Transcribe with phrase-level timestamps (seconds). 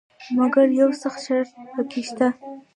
[0.37, 2.27] مګر یو سخت شرط پکې شته.